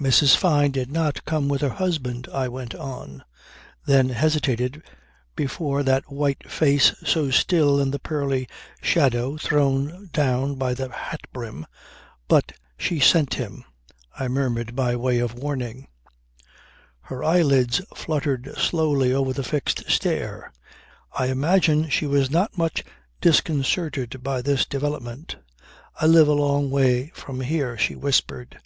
"Mrs. 0.00 0.36
Fyne 0.36 0.70
did 0.70 0.92
not 0.92 1.24
come 1.24 1.48
with 1.48 1.60
her 1.60 1.68
husband," 1.68 2.28
I 2.32 2.46
went 2.46 2.72
on, 2.72 3.24
then 3.84 4.10
hesitated 4.10 4.80
before 5.34 5.82
that 5.82 6.04
white 6.08 6.48
face 6.48 6.94
so 7.04 7.32
still 7.32 7.80
in 7.80 7.90
the 7.90 7.98
pearly 7.98 8.46
shadow 8.80 9.36
thrown 9.36 10.08
down 10.12 10.54
by 10.54 10.72
the 10.72 10.88
hat 10.92 11.22
brim. 11.32 11.66
"But 12.28 12.52
she 12.78 13.00
sent 13.00 13.34
him," 13.34 13.64
I 14.16 14.28
murmured 14.28 14.76
by 14.76 14.94
way 14.94 15.18
of 15.18 15.34
warning. 15.34 15.88
Her 17.00 17.24
eyelids 17.24 17.80
fluttered 17.92 18.54
slowly 18.56 19.12
over 19.12 19.32
the 19.32 19.42
fixed 19.42 19.90
stare. 19.90 20.52
I 21.12 21.26
imagine 21.26 21.88
she 21.88 22.06
was 22.06 22.30
not 22.30 22.56
much 22.56 22.84
disconcerted 23.20 24.22
by 24.22 24.42
this 24.42 24.64
development. 24.64 25.34
"I 26.00 26.06
live 26.06 26.28
a 26.28 26.34
long 26.34 26.70
way 26.70 27.10
from 27.16 27.40
here," 27.40 27.76
she 27.76 27.96
whispered. 27.96 28.60